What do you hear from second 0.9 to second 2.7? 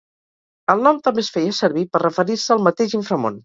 també es feia servir per referir-se al